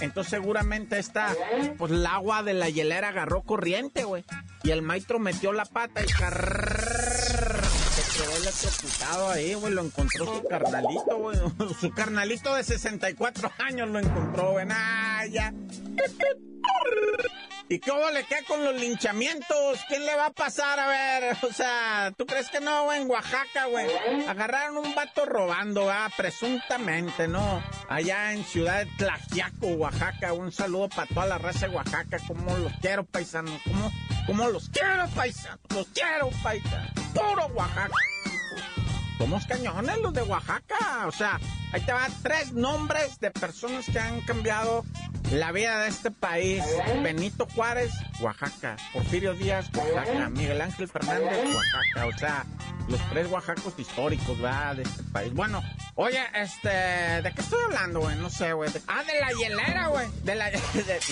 Entonces 0.00 0.30
seguramente 0.30 0.98
esta, 0.98 1.34
pues 1.78 1.92
el 1.92 2.04
agua 2.06 2.42
de 2.42 2.54
la 2.54 2.68
hielera 2.68 3.08
agarró 3.08 3.42
corriente, 3.42 4.04
güey. 4.04 4.24
Y 4.62 4.70
el 4.70 4.82
maestro 4.82 5.18
metió 5.18 5.52
la 5.52 5.64
pata 5.64 6.02
y 6.02 6.06
carrrr, 6.06 7.15
electrocutado 8.48 9.30
ahí, 9.30 9.54
güey. 9.54 9.72
Lo 9.72 9.82
encontró 9.82 10.26
su 10.26 10.48
carnalito, 10.48 11.16
güey. 11.16 11.38
Su 11.80 11.90
carnalito 11.90 12.54
de 12.54 12.64
64 12.64 13.52
años 13.58 13.88
lo 13.88 13.98
encontró, 13.98 14.52
güey. 14.52 14.66
Ah, 14.70 15.24
ya. 15.30 15.52
¿Y 17.68 17.80
cómo 17.80 18.08
le 18.10 18.24
queda 18.24 18.42
con 18.46 18.64
los 18.64 18.76
linchamientos? 18.76 19.80
¿Quién 19.88 20.06
le 20.06 20.14
va 20.14 20.26
a 20.26 20.30
pasar? 20.30 20.78
A 20.78 20.86
ver, 20.86 21.36
o 21.42 21.52
sea, 21.52 22.12
¿tú 22.16 22.24
crees 22.24 22.48
que 22.48 22.60
no? 22.60 22.92
En 22.92 23.10
Oaxaca, 23.10 23.66
güey. 23.66 23.88
Agarraron 24.28 24.76
un 24.78 24.94
vato 24.94 25.26
robando, 25.26 25.90
ah, 25.90 26.08
presuntamente, 26.16 27.26
¿no? 27.26 27.60
Allá 27.88 28.32
en 28.32 28.44
Ciudad 28.44 28.84
de 28.84 28.92
Tlaxiaco, 28.98 29.66
Oaxaca. 29.66 30.32
Un 30.32 30.52
saludo 30.52 30.88
para 30.88 31.08
toda 31.08 31.26
la 31.26 31.38
raza 31.38 31.66
de 31.66 31.74
Oaxaca. 31.74 32.18
¿Cómo 32.28 32.56
los 32.56 32.72
quiero, 32.80 33.04
paisanos? 33.04 33.60
¿Cómo, 33.64 33.90
cómo 34.28 34.48
los 34.48 34.68
quiero, 34.68 35.08
paisanos? 35.08 35.58
Los 35.74 35.88
quiero, 35.88 36.30
paisanos. 36.44 36.92
Puro 37.12 37.46
Oaxaca. 37.46 37.94
Somos 39.18 39.46
cañones 39.46 39.98
los 40.02 40.12
de 40.12 40.22
Oaxaca. 40.22 41.06
O 41.06 41.12
sea, 41.12 41.40
ahí 41.72 41.80
te 41.82 41.92
van 41.92 42.12
tres 42.22 42.52
nombres 42.52 43.18
de 43.20 43.30
personas 43.30 43.86
que 43.86 43.98
han 43.98 44.20
cambiado 44.22 44.84
la 45.32 45.50
vida 45.52 45.80
de 45.82 45.88
este 45.88 46.10
país. 46.10 46.62
Benito 47.02 47.46
Juárez, 47.54 47.92
Oaxaca. 48.20 48.76
Porfirio 48.92 49.34
Díaz, 49.34 49.68
Oaxaca. 49.74 50.28
Miguel 50.30 50.60
Ángel 50.60 50.88
Fernández, 50.88 51.44
Oaxaca. 51.54 52.06
O 52.06 52.18
sea, 52.18 52.44
los 52.88 53.00
tres 53.10 53.26
Oaxacos 53.28 53.74
históricos, 53.78 54.40
¿verdad? 54.40 54.76
De 54.76 54.82
este 54.84 55.02
país. 55.12 55.34
Bueno, 55.34 55.62
oye, 55.96 56.20
este, 56.34 56.68
¿de 56.68 57.32
qué 57.34 57.40
estoy 57.40 57.58
hablando, 57.64 58.00
güey? 58.00 58.14
No 58.16 58.30
sé, 58.30 58.52
güey. 58.52 58.70
Ah, 58.86 59.02
de 59.02 59.20
la 59.20 59.32
hielera, 59.32 59.88
güey. 59.88 60.06
De 60.22 60.36
la, 60.36 60.50
de- 60.50 60.60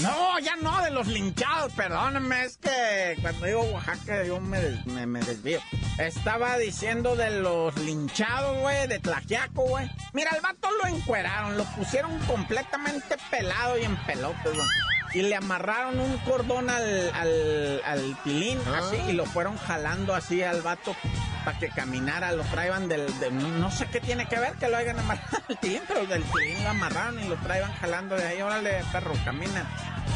no, 0.00 0.38
ya 0.38 0.54
no, 0.56 0.80
de 0.84 0.92
los 0.92 1.08
linchados, 1.08 1.72
perdónenme, 1.72 2.44
es 2.44 2.56
que 2.58 3.16
cuando 3.20 3.46
digo 3.46 3.62
Oaxaca 3.62 4.22
yo 4.22 4.40
me, 4.40 4.60
me, 4.86 5.06
me 5.06 5.20
desvío. 5.20 5.60
Estaba 5.98 6.56
diciendo 6.58 7.16
de 7.16 7.40
los 7.40 7.76
linchados, 7.78 8.60
güey, 8.60 8.86
de 8.86 9.00
Tlaxiaco, 9.00 9.62
güey. 9.66 9.90
Mira, 10.12 10.30
al 10.30 10.40
vato 10.44 10.68
lo 10.82 10.94
encueraron, 10.94 11.56
lo 11.56 11.64
pusieron 11.64 12.18
completamente 12.26 13.16
pelado 13.30 13.78
y 13.78 13.84
en 13.84 13.96
pelotas. 14.04 14.52
Y 15.14 15.22
le 15.22 15.36
amarraron 15.36 16.00
un 16.00 16.18
cordón 16.18 16.68
al, 16.68 17.10
al, 17.14 17.80
al 17.84 18.16
pilín, 18.24 18.58
así, 18.76 18.96
y 19.08 19.12
lo 19.12 19.24
fueron 19.26 19.56
jalando 19.58 20.12
así 20.14 20.42
al 20.42 20.60
vato 20.60 20.96
para 21.44 21.58
que 21.58 21.68
caminara, 21.68 22.32
lo 22.32 22.42
traían 22.44 22.88
del, 22.88 23.06
de- 23.20 23.30
no 23.30 23.70
sé 23.70 23.86
qué 23.86 24.00
tiene 24.00 24.26
que 24.26 24.38
ver 24.40 24.54
que 24.54 24.66
lo 24.68 24.76
hayan 24.76 24.98
amarrado 24.98 25.38
al 25.48 25.56
pilín, 25.58 25.82
pero 25.86 26.04
del 26.06 26.22
pilín 26.22 26.64
lo 26.64 26.70
amarraron 26.70 27.20
y 27.22 27.28
lo 27.28 27.36
traían 27.36 27.72
jalando 27.74 28.16
de 28.16 28.26
ahí, 28.26 28.42
órale, 28.42 28.82
perro, 28.92 29.12
camina. 29.24 29.64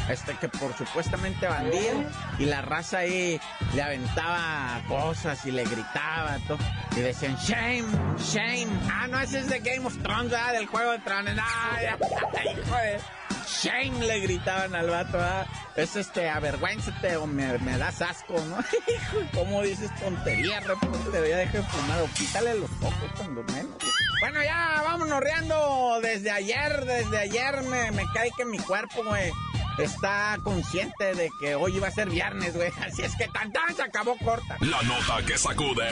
Este 0.08 0.34
que 0.36 0.48
por 0.48 0.74
supuestamente 0.76 1.46
bandido, 1.46 2.02
y 2.38 2.46
la 2.46 2.62
raza 2.62 2.98
ahí 2.98 3.38
le 3.74 3.82
aventaba 3.82 4.80
cosas 4.88 5.44
y 5.44 5.50
le 5.50 5.64
gritaba, 5.64 6.38
todo, 6.46 6.58
y 6.96 7.00
decían, 7.00 7.36
shame, 7.36 7.84
shame. 8.18 8.66
Ah, 8.90 9.06
no, 9.06 9.20
ese 9.20 9.40
es 9.40 9.48
de 9.50 9.60
Game 9.60 9.86
of 9.86 9.96
Thrones, 10.02 10.30
¿verdad? 10.30 10.54
del 10.54 10.66
juego 10.66 10.92
de 10.92 10.98
Tronos. 11.00 11.34
Ah, 11.38 11.78
ya, 11.82 11.96
hijo 12.52 12.76
de... 12.76 13.00
Shame 13.48 14.06
le 14.06 14.20
gritaban 14.20 14.74
al 14.74 14.90
vato, 14.90 15.12
¿verdad? 15.12 15.46
Es 15.74 15.96
este, 15.96 16.28
avergüénzate 16.28 17.16
o 17.16 17.26
me, 17.26 17.58
me 17.58 17.78
das 17.78 18.02
asco, 18.02 18.34
¿no? 18.34 18.58
¿cómo 19.34 19.62
dices 19.62 19.90
tontería, 19.98 20.60
reportero? 20.60 21.26
Ya 21.26 21.36
deja 21.38 21.58
de 21.58 21.64
fumar 21.64 22.02
o 22.02 22.06
quítale 22.14 22.54
los 22.54 22.70
ojos 22.82 23.10
cuando 23.16 23.42
menos. 23.44 23.72
Bueno, 24.20 24.42
ya, 24.42 24.82
vámonos 24.84 25.20
riendo. 25.20 26.00
Desde 26.02 26.30
ayer, 26.30 26.84
desde 26.84 27.18
ayer 27.18 27.62
me, 27.62 27.90
me 27.92 28.04
cae 28.12 28.30
que 28.36 28.44
mi 28.44 28.58
cuerpo, 28.58 29.02
güey, 29.04 29.30
está 29.78 30.38
consciente 30.42 31.14
de 31.14 31.30
que 31.40 31.54
hoy 31.54 31.76
iba 31.76 31.88
a 31.88 31.92
ser 31.92 32.10
viernes, 32.10 32.54
güey. 32.54 32.70
Así 32.86 33.02
es 33.02 33.16
que 33.16 33.28
tan 33.28 33.52
tan 33.52 33.74
se 33.74 33.82
acabó 33.82 34.16
corta. 34.18 34.56
La 34.60 34.82
nota 34.82 35.24
que 35.26 35.38
sacude. 35.38 35.88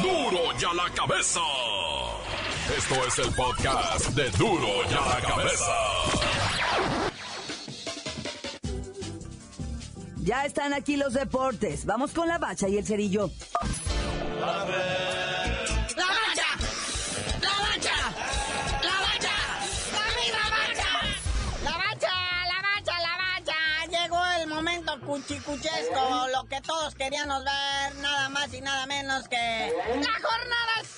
¡Duro! 0.00 0.30
¡Duro 0.30 0.58
ya 0.58 0.72
la 0.72 0.88
cabeza! 0.94 1.40
Esto 2.76 3.06
es 3.06 3.18
el 3.18 3.34
podcast 3.34 4.08
de 4.10 4.30
Duro 4.32 4.84
ya 4.90 5.00
la 5.00 5.20
cabeza. 5.20 5.74
Ya 10.18 10.44
están 10.44 10.74
aquí 10.74 10.96
los 10.96 11.14
deportes. 11.14 11.86
Vamos 11.86 12.12
con 12.12 12.28
la 12.28 12.36
bacha 12.36 12.68
y 12.68 12.76
el 12.76 12.86
cerillo. 12.86 13.30
¡La 14.40 14.46
mancha! 14.46 16.44
¡La 17.40 17.52
mancha! 17.62 17.96
¡La 18.82 19.00
mancha! 19.00 19.36
¡Dame 19.92 20.24
la 20.30 20.50
mancha! 20.50 20.90
La 21.64 21.72
bacha, 21.72 22.12
la 22.44 22.62
bacha, 22.62 23.00
la 23.00 23.16
bacha. 23.16 24.02
Llegó 24.02 24.20
el 24.42 24.46
momento 24.46 25.00
cuchicuchesco, 25.00 26.28
lo 26.34 26.44
que 26.48 26.60
todos 26.60 26.94
queríamos 26.94 27.42
ver, 27.44 27.94
nada 28.02 28.28
más 28.28 28.52
y 28.52 28.60
nada 28.60 28.86
menos 28.86 29.26
que 29.28 29.36
la 29.36 30.12
jornada 30.12 30.82
5 30.82 30.97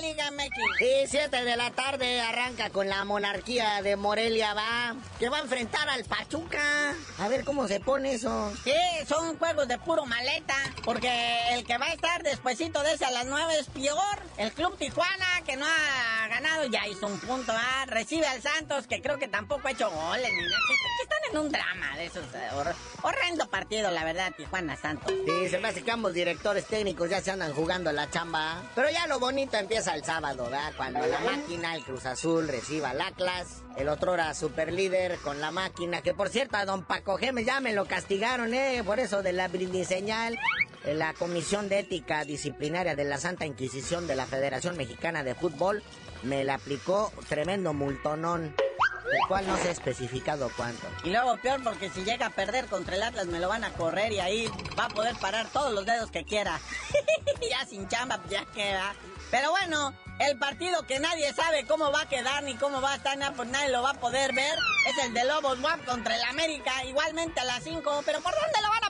Liga 0.00 0.30
MX. 0.30 0.80
Y 0.80 1.06
7 1.06 1.44
de 1.44 1.56
la 1.56 1.70
tarde 1.70 2.20
arranca 2.20 2.70
con 2.70 2.88
la 2.88 3.04
monarquía 3.04 3.82
de 3.82 3.96
Morelia, 3.96 4.54
va. 4.54 4.94
Que 5.18 5.28
va 5.28 5.38
a 5.38 5.40
enfrentar 5.42 5.88
al 5.88 6.04
Pachuca. 6.04 6.94
A 7.18 7.28
ver 7.28 7.44
cómo 7.44 7.68
se 7.68 7.80
pone 7.80 8.14
eso. 8.14 8.52
Sí, 8.64 8.72
son 9.06 9.38
juegos 9.38 9.68
de 9.68 9.78
puro 9.78 10.06
maleta, 10.06 10.56
porque 10.84 11.10
el 11.52 11.64
que 11.64 11.78
va 11.78 11.86
a 11.86 11.92
estar 11.92 12.22
despuesito 12.22 12.82
de 12.82 12.92
ese 12.92 13.04
a 13.04 13.10
las 13.10 13.26
9 13.26 13.58
es 13.58 13.66
peor. 13.66 14.22
El 14.38 14.52
Club 14.52 14.76
Tijuana, 14.78 15.42
que 15.44 15.56
no 15.56 15.66
ha 15.66 16.28
ganado, 16.28 16.66
ya 16.66 16.86
hizo 16.86 17.06
un 17.06 17.18
punto, 17.20 17.52
¿ah? 17.54 17.84
Recibe 17.86 18.26
al 18.26 18.40
Santos, 18.40 18.86
que 18.86 19.02
creo 19.02 19.18
que 19.18 19.28
tampoco 19.28 19.68
ha 19.68 19.72
hecho 19.72 19.90
goles, 19.90 20.30
ni 20.32 20.42
nada. 20.42 20.56
Están 21.02 21.18
en 21.30 21.38
un 21.38 21.50
drama 21.50 21.96
de 21.96 22.06
esos. 22.06 22.24
eh, 22.34 22.48
hor- 22.54 22.74
horrendo 23.02 23.48
partido, 23.48 23.90
la 23.90 24.04
verdad, 24.04 24.32
Tijuana-Santos. 24.36 25.12
Sí, 25.26 25.48
se 25.48 25.58
me 25.58 25.68
hace 25.68 25.82
que 25.82 25.90
ambos 25.90 26.12
directores 26.12 26.66
técnicos 26.66 27.08
ya 27.10 27.20
se 27.20 27.30
andan 27.30 27.52
jugando 27.54 27.90
la 27.92 28.10
chamba. 28.10 28.62
Pero 28.74 28.90
ya 28.90 29.06
lo 29.06 29.18
bonito 29.20 29.56
empieza 29.56 29.94
el 29.94 30.04
sábado, 30.04 30.44
¿verdad? 30.44 30.72
Cuando 30.76 31.04
la 31.06 31.20
máquina, 31.20 31.74
el 31.74 31.84
Cruz 31.84 32.06
Azul, 32.06 32.48
reciba 32.48 32.90
al 32.90 33.00
Atlas. 33.00 33.62
El 33.76 33.88
otro 33.88 34.14
era 34.14 34.34
super 34.34 34.72
líder 34.72 35.18
con 35.18 35.40
la 35.40 35.50
máquina. 35.50 36.02
Que 36.02 36.12
por 36.14 36.28
cierto, 36.28 36.56
a 36.56 36.64
don 36.64 36.84
Paco 36.84 37.16
Gemes 37.16 37.46
ya 37.46 37.60
me 37.60 37.72
lo 37.72 37.86
castigaron, 37.86 38.52
¿eh? 38.54 38.82
Por 38.84 38.98
eso 39.00 39.22
de 39.22 39.32
la 39.32 39.48
brindiseñal. 39.48 40.38
La 40.84 41.12
Comisión 41.14 41.68
de 41.68 41.80
Ética 41.80 42.24
Disciplinaria 42.24 42.96
de 42.96 43.04
la 43.04 43.18
Santa 43.18 43.44
Inquisición 43.46 44.06
de 44.06 44.16
la 44.16 44.26
Federación 44.26 44.76
Mexicana 44.78 45.22
de 45.22 45.34
Fútbol 45.34 45.82
me 46.22 46.42
la 46.44 46.54
aplicó 46.54 47.12
tremendo 47.28 47.72
multonón. 47.74 48.54
El 49.12 49.28
cual 49.28 49.46
no 49.46 49.56
se 49.58 49.68
ha 49.68 49.72
especificado 49.72 50.50
cuánto. 50.56 50.86
Y 51.04 51.10
luego 51.10 51.36
peor 51.38 51.62
porque 51.62 51.90
si 51.90 52.04
llega 52.04 52.26
a 52.26 52.30
perder 52.30 52.66
contra 52.66 52.96
el 52.96 53.02
Atlas 53.02 53.26
me 53.26 53.40
lo 53.40 53.48
van 53.48 53.64
a 53.64 53.72
correr 53.72 54.12
y 54.12 54.20
ahí 54.20 54.48
va 54.78 54.84
a 54.84 54.88
poder 54.88 55.16
parar 55.16 55.46
todos 55.48 55.72
los 55.72 55.84
dedos 55.84 56.10
que 56.10 56.24
quiera. 56.24 56.60
ya 57.50 57.66
sin 57.66 57.88
chamba, 57.88 58.18
pues 58.18 58.30
ya 58.30 58.44
queda. 58.46 58.94
Pero 59.30 59.50
bueno, 59.50 59.94
el 60.18 60.38
partido 60.38 60.86
que 60.86 60.98
nadie 61.00 61.32
sabe 61.32 61.64
cómo 61.66 61.92
va 61.92 62.02
a 62.02 62.08
quedar 62.08 62.42
ni 62.42 62.54
cómo 62.56 62.80
va 62.80 62.92
a 62.92 62.96
estar, 62.96 63.18
pues 63.34 63.48
nadie 63.48 63.70
lo 63.70 63.82
va 63.82 63.90
a 63.90 63.94
poder 63.94 64.34
ver. 64.34 64.58
Es 64.86 65.04
el 65.04 65.14
de 65.14 65.24
Lobos 65.24 65.60
WAP 65.60 65.84
contra 65.84 66.16
el 66.16 66.22
América, 66.24 66.84
igualmente 66.84 67.40
a 67.40 67.44
las 67.44 67.62
5. 67.62 68.02
Pero 68.04 68.20
¿por 68.20 68.32
dónde 68.32 68.60
lo 68.62 68.68
van 68.68 68.84
a? 68.84 68.89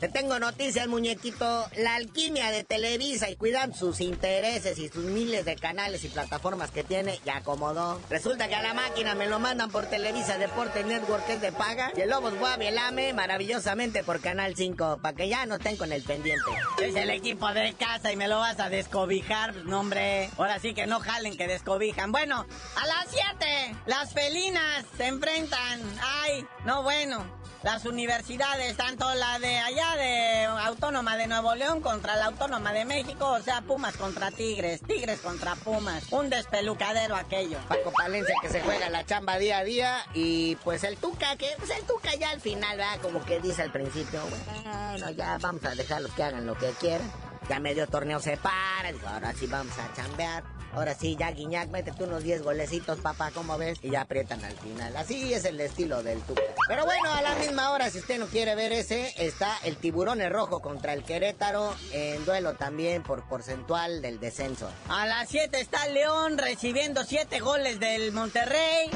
Te 0.00 0.08
tengo 0.08 0.38
noticias, 0.38 0.88
muñequito. 0.88 1.68
La 1.76 1.96
alquimia 1.96 2.50
de 2.50 2.64
Televisa 2.64 3.28
y 3.28 3.36
cuidan 3.36 3.74
sus 3.74 4.00
intereses 4.00 4.78
y 4.78 4.88
sus 4.88 5.04
miles 5.04 5.44
de 5.44 5.56
canales 5.56 6.02
y 6.04 6.08
plataformas 6.08 6.70
que 6.70 6.82
tiene, 6.82 7.20
ya 7.26 7.36
acomodó. 7.36 8.00
Resulta 8.08 8.48
que 8.48 8.54
a 8.54 8.62
la 8.62 8.72
máquina 8.72 9.14
me 9.14 9.28
lo 9.28 9.38
mandan 9.38 9.70
por 9.70 9.84
Televisa 9.84 10.38
Deporte 10.38 10.84
Network, 10.84 11.26
que 11.26 11.34
es 11.34 11.42
de 11.42 11.52
paga. 11.52 11.92
Y 11.94 12.00
el 12.00 12.08
Lobos 12.08 12.34
Guavi 12.38 12.68
el 12.68 12.78
AME, 12.78 13.12
maravillosamente 13.12 14.02
por 14.02 14.20
Canal 14.20 14.56
5, 14.56 15.00
para 15.02 15.14
que 15.14 15.28
ya 15.28 15.44
no 15.44 15.56
estén 15.56 15.76
con 15.76 15.92
el 15.92 16.02
pendiente. 16.02 16.50
Es 16.80 16.96
el 16.96 17.10
equipo 17.10 17.52
de 17.52 17.74
casa 17.74 18.10
y 18.10 18.16
me 18.16 18.26
lo 18.26 18.38
vas 18.38 18.58
a 18.58 18.70
descobijar, 18.70 19.52
pues, 19.52 19.66
no 19.66 19.80
hombre. 19.80 20.30
Ahora 20.38 20.58
sí 20.60 20.72
que 20.72 20.86
no 20.86 21.00
jalen 21.00 21.36
que 21.36 21.46
descobijan. 21.46 22.10
Bueno, 22.10 22.46
a 22.76 22.86
las 22.86 23.06
7, 23.10 23.76
las 23.84 24.14
felinas 24.14 24.86
se 24.96 25.08
enfrentan. 25.08 25.82
Ay, 26.00 26.46
no 26.64 26.82
bueno. 26.82 27.38
Las 27.62 27.84
universidades, 27.84 28.74
tanto 28.78 29.04
la 29.14 29.38
de 29.38 29.58
allá 29.58 29.94
de 29.96 30.44
Autónoma 30.44 31.18
de 31.18 31.26
Nuevo 31.26 31.54
León 31.54 31.82
contra 31.82 32.16
la 32.16 32.26
Autónoma 32.26 32.72
de 32.72 32.86
México, 32.86 33.26
o 33.32 33.42
sea, 33.42 33.60
Pumas 33.60 33.98
contra 33.98 34.30
Tigres, 34.30 34.80
Tigres 34.80 35.20
contra 35.20 35.56
Pumas. 35.56 36.10
Un 36.10 36.30
despelucadero 36.30 37.16
aquello. 37.16 37.58
Paco 37.68 37.92
Palencia 37.92 38.34
que 38.40 38.48
se 38.48 38.62
juega 38.62 38.88
la 38.88 39.04
chamba 39.04 39.36
día 39.36 39.58
a 39.58 39.64
día 39.64 39.98
y 40.14 40.56
pues 40.56 40.84
el 40.84 40.96
Tuca, 40.96 41.36
que 41.36 41.48
pues 41.58 41.68
el 41.70 41.84
Tuca 41.84 42.14
ya 42.14 42.30
al 42.30 42.40
final, 42.40 42.78
¿verdad? 42.78 42.98
Como 43.02 43.22
que 43.26 43.40
dice 43.40 43.60
al 43.60 43.72
principio, 43.72 44.22
bueno, 44.22 45.10
ya 45.10 45.36
vamos 45.38 45.62
a 45.64 45.74
dejarlos 45.74 46.12
que 46.12 46.22
hagan 46.22 46.46
lo 46.46 46.56
que 46.56 46.70
quieran. 46.80 47.29
Ya 47.48 47.58
medio 47.58 47.86
torneo 47.86 48.20
se 48.20 48.36
para, 48.36 48.92
digo, 48.92 49.08
ahora 49.08 49.32
sí 49.34 49.46
vamos 49.46 49.76
a 49.78 49.92
chambear. 49.94 50.44
Ahora 50.72 50.94
sí, 50.94 51.16
ya 51.18 51.32
Guiñac, 51.32 51.68
métete 51.70 52.04
unos 52.04 52.22
10 52.22 52.42
golecitos, 52.42 53.00
papá, 53.00 53.32
¿cómo 53.32 53.58
ves? 53.58 53.78
Y 53.82 53.90
ya 53.90 54.02
aprietan 54.02 54.44
al 54.44 54.56
final. 54.56 54.96
Así 54.96 55.34
es 55.34 55.44
el 55.44 55.60
estilo 55.60 56.02
del 56.04 56.20
Tuca. 56.20 56.42
Pero 56.68 56.84
bueno, 56.84 57.12
a 57.12 57.22
la 57.22 57.34
misma 57.34 57.72
hora, 57.72 57.90
si 57.90 57.98
usted 57.98 58.20
no 58.20 58.26
quiere 58.26 58.54
ver 58.54 58.72
ese, 58.72 59.12
está 59.18 59.56
el 59.64 59.76
tiburón 59.76 60.20
rojo 60.30 60.60
contra 60.60 60.92
el 60.92 61.02
Querétaro 61.02 61.74
en 61.92 62.24
duelo 62.24 62.54
también 62.54 63.02
por 63.02 63.26
porcentual 63.26 64.00
del 64.00 64.20
descenso. 64.20 64.70
A 64.88 65.06
las 65.06 65.28
7 65.28 65.58
está 65.58 65.88
León 65.88 66.38
recibiendo 66.38 67.02
7 67.02 67.40
goles 67.40 67.80
del 67.80 68.12
Monterrey. 68.12 68.90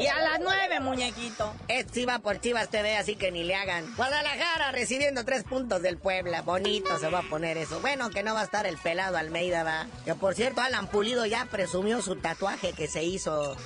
Y 0.00 0.06
a 0.06 0.20
las 0.20 0.40
9, 0.40 0.80
muñequito. 0.80 1.52
Este 1.66 1.92
sí 1.92 2.04
va 2.06 2.20
por 2.20 2.40
Chivas 2.40 2.68
TV, 2.68 2.96
así 2.96 3.16
que 3.16 3.32
ni 3.32 3.44
le 3.44 3.54
hagan. 3.54 3.92
Guadalajara 3.96 4.70
recibiendo 4.72 5.24
3 5.24 5.44
puntos 5.44 5.82
del 5.82 5.98
Puebla. 5.98 6.42
Bonito 6.42 6.98
se 6.98 7.08
va 7.08 7.20
a 7.20 7.22
poner 7.22 7.56
eso. 7.56 7.80
Bueno, 7.80 8.10
que 8.10 8.22
no 8.22 8.34
va 8.34 8.42
a 8.42 8.44
estar 8.44 8.66
el 8.66 8.76
pelado 8.76 9.16
Almeida, 9.16 9.64
va. 9.64 9.86
Que 10.04 10.14
por 10.14 10.34
cierto, 10.34 10.60
Alan 10.60 10.86
Pulido 10.86 11.26
ya 11.26 11.46
presumió 11.46 12.00
su 12.00 12.16
tatuaje 12.16 12.72
que 12.72 12.86
se 12.86 13.02
hizo 13.02 13.56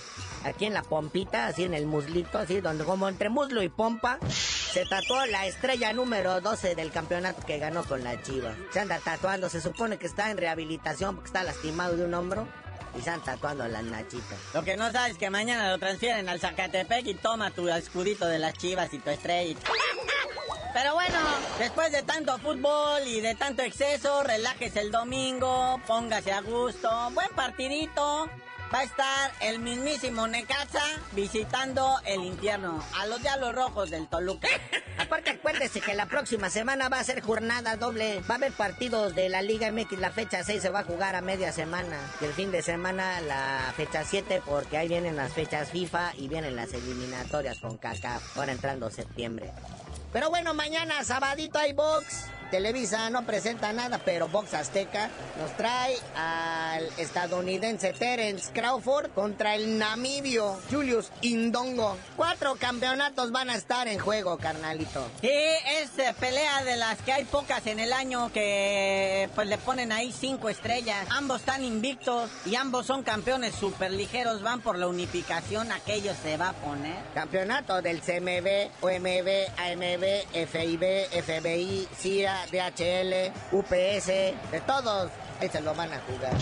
aquí 0.45 0.65
en 0.65 0.75
la 0.75 0.83
pompita, 0.83 1.47
así 1.47 1.65
en 1.65 1.75
el 1.75 1.87
muslito, 1.87 2.39
así 2.39 2.61
donde 2.61 2.85
como 2.85 3.09
entre 3.09 3.29
muslo 3.29 3.63
y 3.63 3.69
pompa. 3.69 4.19
Se 4.29 4.87
tatuó 4.87 5.27
la 5.27 5.47
estrella 5.47 5.93
número 5.93 6.41
12 6.41 6.75
del 6.75 6.91
campeonato 6.91 7.45
que 7.45 7.59
ganó 7.59 7.85
con 7.85 8.03
la 8.03 8.23
Chiva. 8.23 8.55
Se 8.73 8.81
anda 8.81 8.99
tatuando, 9.01 9.51
se 9.51 9.61
supone 9.61 9.99
que 9.99 10.07
está 10.07 10.31
en 10.31 10.39
rehabilitación 10.39 11.17
porque 11.17 11.29
está 11.29 11.43
lastimado 11.43 11.97
de 11.97 12.07
un 12.07 12.15
hombro. 12.15 12.49
Y 12.93 12.95
se 12.95 12.99
están 13.01 13.23
tatuando 13.23 13.67
las 13.67 13.83
nachitas. 13.85 14.39
Lo 14.53 14.63
que 14.63 14.77
no 14.77 14.91
sabes 14.93 15.13
es 15.13 15.19
que 15.19 15.31
mañana 15.31 15.71
lo 15.71 15.79
transfieren 15.79 16.29
al 16.29 16.41
Zacatepec 16.41 17.07
y 17.07 17.15
toma 17.15 17.51
tu 17.51 17.69
escudito 17.69 18.27
de 18.27 18.39
las 18.39 18.55
chivas 18.55 18.93
y 18.93 18.99
tu 18.99 19.11
estrella. 19.11 19.57
Pero 20.75 20.95
bueno, 20.95 21.19
después 21.59 21.93
de 21.93 22.03
tanto 22.03 22.39
fútbol 22.39 23.07
y 23.07 23.21
de 23.21 23.35
tanto 23.35 23.63
exceso, 23.63 24.23
relájese 24.23 24.81
el 24.81 24.91
domingo, 24.91 25.81
póngase 25.87 26.33
a 26.33 26.41
gusto, 26.41 26.89
buen 27.13 27.29
partidito. 27.35 28.29
Va 28.73 28.79
a 28.79 28.85
estar 28.85 29.31
el 29.43 29.59
mismísimo 29.59 30.27
Necaxa 30.27 30.83
visitando 31.13 32.01
el 32.07 32.25
infierno 32.25 32.83
a 32.99 33.07
los 33.07 33.21
Diablos 33.21 33.55
Rojos 33.55 33.91
del 33.91 34.09
Toluca. 34.09 34.49
Aparte, 34.99 35.33
acuérdese 35.33 35.83
que 35.83 35.93
la 35.93 36.07
próxima 36.07 36.49
semana 36.49 36.89
va 36.89 36.99
a 36.99 37.05
ser 37.05 37.21
jornada 37.21 37.77
doble. 37.77 38.23
Va 38.31 38.37
a 38.37 38.39
haber 38.39 38.53
partidos 38.53 39.15
de 39.15 39.29
la 39.29 39.43
Liga 39.43 39.71
MX. 39.71 39.99
La 39.99 40.11
fecha 40.11 40.43
6 40.43 40.63
se 40.63 40.71
va 40.71 40.81
a 40.81 40.85
jugar 40.85 41.17
a 41.17 41.21
media 41.21 41.53
semana. 41.53 41.99
Y 42.23 42.25
el 42.25 42.33
fin 42.33 42.51
de 42.51 42.63
semana 42.63 43.21
la 43.21 43.75
fecha 43.77 44.05
7 44.05 44.41
porque 44.47 44.79
ahí 44.79 44.89
vienen 44.89 45.17
las 45.17 45.35
fechas 45.35 45.71
FIFA 45.71 46.15
y 46.17 46.29
vienen 46.29 46.57
las 46.57 46.73
eliminatorias 46.73 47.59
con 47.59 47.77
CACAF. 47.77 48.39
Ahora 48.39 48.53
entrando 48.53 48.89
septiembre. 48.89 49.53
Pero 50.15 50.31
bueno, 50.31 50.55
mañana 50.55 51.05
sabadito 51.05 51.59
hay 51.59 51.75
box. 51.75 52.25
Televisa 52.53 53.09
no 53.09 53.25
presenta 53.25 53.73
nada, 53.73 53.99
pero 54.05 54.29
Box 54.29 54.53
Azteca 54.53 55.09
nos 55.41 55.57
trae 55.57 55.97
al 56.15 56.87
estadounidense 56.99 57.95
Terence 57.95 58.53
Crawford 58.53 59.11
contra 59.13 59.55
el 59.55 59.79
namibio 59.79 60.61
Julius 60.71 61.11
Indongo. 61.23 61.97
Cuatro 62.15 62.57
campeonatos 62.57 63.33
van 63.33 63.49
a 63.49 63.55
estar 63.55 63.89
en 63.89 63.99
juego, 63.99 64.37
carnalito. 64.37 65.09
Sí, 65.23 65.31
es 65.31 65.99
eh, 65.99 66.15
pelea 66.21 66.63
de 66.65 66.77
las 66.77 67.01
que 67.01 67.15
hay 67.15 67.25
pocas 67.25 67.67
en 67.67 67.81
el 67.81 67.91
año 67.91 68.31
que 68.35 69.31
pues 69.35 69.49
le 69.49 69.57
ponen 69.57 69.91
ahí 69.91 70.13
cinco 70.13 70.51
estrellas. 70.51 71.07
Ambos 71.09 71.41
están 71.41 71.65
invictos 71.65 72.31
y 72.45 72.57
ambos 72.57 72.85
son 72.85 73.03
campeones 73.03 73.55
super 73.55 73.91
ligeros. 73.91 74.43
Van 74.43 74.61
por 74.61 74.77
la 74.77 74.89
unificación, 74.89 75.73
aquello 75.73 76.13
se 76.23 76.37
va 76.37 76.51
a 76.51 76.53
poner. 76.53 77.03
Campeonato 77.15 77.81
del 77.81 78.03
CMB, 78.03 78.83
OMB, 78.83 79.29
AMB, 79.57 80.47
FIB, 80.49 81.09
FBI, 81.25 81.89
CIA, 81.97 82.42
DHL, 82.47 83.33
UPS, 83.53 84.07
de 84.07 84.61
todos. 84.67 85.11
Ahí 85.41 85.49
se 85.49 85.61
lo 85.61 85.75
van 85.75 85.93
a 85.93 86.01
jugar. 86.01 86.33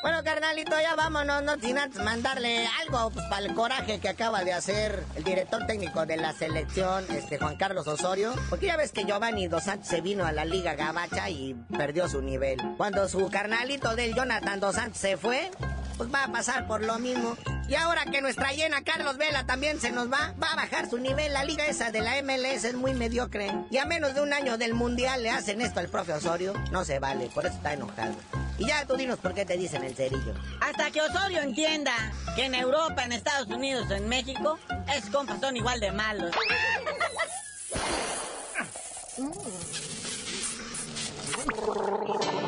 Bueno, 0.00 0.22
carnalito, 0.22 0.80
ya 0.80 0.94
vámonos, 0.94 1.42
no 1.42 1.58
sin 1.58 1.76
antes 1.76 2.02
mandarle 2.02 2.66
algo 2.80 3.10
pues, 3.10 3.26
para 3.26 3.44
el 3.44 3.54
coraje 3.54 3.98
que 3.98 4.08
acaba 4.08 4.44
de 4.44 4.52
hacer 4.52 5.04
el 5.16 5.24
director 5.24 5.66
técnico 5.66 6.06
de 6.06 6.16
la 6.16 6.32
selección, 6.32 7.04
este 7.10 7.38
Juan 7.38 7.56
Carlos 7.56 7.86
Osorio. 7.88 8.32
Porque 8.48 8.66
ya 8.66 8.76
ves 8.76 8.92
que 8.92 9.04
Giovanni 9.04 9.48
Dos 9.48 9.64
Santos 9.64 9.88
se 9.88 10.00
vino 10.00 10.24
a 10.24 10.32
la 10.32 10.44
Liga 10.44 10.74
Gabacha 10.74 11.28
y 11.30 11.54
perdió 11.76 12.08
su 12.08 12.22
nivel. 12.22 12.58
Cuando 12.76 13.08
su 13.08 13.28
carnalito 13.28 13.96
del 13.96 14.14
Jonathan 14.14 14.60
Dos 14.60 14.76
Santos 14.76 14.98
se 14.98 15.16
fue, 15.16 15.50
pues 15.98 16.14
va 16.14 16.24
a 16.24 16.32
pasar 16.32 16.66
por 16.66 16.82
lo 16.82 16.98
mismo. 16.98 17.36
Y 17.68 17.74
ahora 17.74 18.06
que 18.06 18.22
nuestra 18.22 18.52
llena 18.52 18.82
Carlos 18.82 19.18
Vela 19.18 19.44
también 19.44 19.80
se 19.80 19.90
nos 19.90 20.10
va, 20.10 20.34
va 20.42 20.52
a 20.52 20.56
bajar 20.56 20.88
su 20.88 20.98
nivel. 20.98 21.34
La 21.34 21.44
liga 21.44 21.66
esa 21.66 21.90
de 21.90 22.00
la 22.00 22.22
MLS 22.22 22.64
es 22.64 22.74
muy 22.74 22.94
mediocre. 22.94 23.52
Y 23.70 23.76
a 23.76 23.84
menos 23.84 24.14
de 24.14 24.22
un 24.22 24.32
año 24.32 24.56
del 24.56 24.72
Mundial 24.72 25.22
le 25.22 25.30
hacen 25.30 25.60
esto 25.60 25.80
al 25.80 25.88
profe 25.88 26.14
Osorio. 26.14 26.54
No 26.70 26.84
se 26.84 27.00
vale, 27.00 27.28
por 27.34 27.44
eso 27.44 27.56
está 27.56 27.74
enojado. 27.74 28.14
Y 28.56 28.68
ya 28.68 28.86
tú 28.86 28.96
dinos 28.96 29.18
por 29.18 29.34
qué 29.34 29.44
te 29.44 29.56
dicen 29.56 29.84
el 29.84 29.94
cerillo. 29.94 30.34
Hasta 30.60 30.90
que 30.90 31.02
Osorio 31.02 31.42
entienda 31.42 31.92
que 32.36 32.44
en 32.44 32.54
Europa, 32.54 33.04
en 33.04 33.12
Estados 33.12 33.48
Unidos, 33.48 33.90
en 33.90 34.08
México, 34.08 34.58
es 34.96 35.10
compas 35.10 35.40
son 35.40 35.56
igual 35.56 35.80
de 35.80 35.92
malos. 35.92 36.34